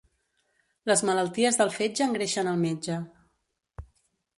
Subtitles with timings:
[0.93, 3.01] Les malalties del fetge engreixen el metge.